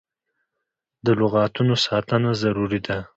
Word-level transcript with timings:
د 1.05 1.07
لغتانو 1.19 1.75
ساتنه 1.85 2.29
ضروري 2.41 2.79
ده. 2.87 2.97